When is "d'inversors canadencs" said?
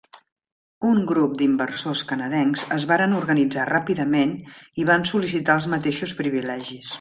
1.41-2.63